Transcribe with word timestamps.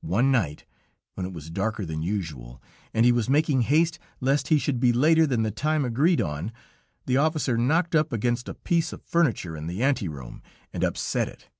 "One 0.00 0.32
night, 0.32 0.64
when 1.12 1.26
it 1.26 1.34
was 1.34 1.50
darker 1.50 1.84
than 1.84 2.00
usual, 2.00 2.62
and 2.94 3.04
he 3.04 3.12
was 3.12 3.28
making 3.28 3.60
haste 3.60 3.98
lest 4.22 4.48
he 4.48 4.56
should 4.56 4.80
be 4.80 4.90
later 4.90 5.26
than 5.26 5.42
the 5.42 5.50
time 5.50 5.84
agreed 5.84 6.22
on, 6.22 6.50
the 7.04 7.18
officer 7.18 7.58
knocked 7.58 7.94
up 7.94 8.10
against 8.10 8.48
a 8.48 8.54
piece 8.54 8.94
of 8.94 9.02
furniture 9.02 9.54
in 9.54 9.66
the 9.66 9.82
ante 9.82 10.08
room 10.08 10.42
and 10.72 10.82
upset 10.82 11.28
it. 11.28 11.50